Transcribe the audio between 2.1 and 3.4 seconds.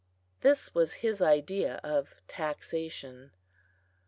taxation.)